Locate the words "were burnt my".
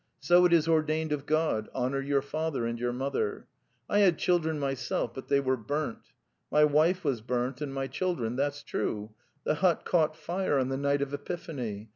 5.39-6.63